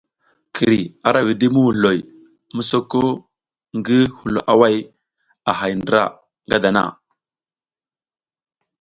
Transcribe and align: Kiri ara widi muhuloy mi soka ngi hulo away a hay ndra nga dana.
Kiri 0.55 0.79
ara 1.07 1.19
widi 1.27 1.47
muhuloy 1.53 1.99
mi 2.55 2.61
soka 2.71 3.01
ngi 3.77 3.97
hulo 4.17 4.39
away 4.53 4.75
a 5.49 5.51
hay 5.59 5.73
ndra 5.81 6.01
nga 6.45 6.57
dana. 6.63 6.83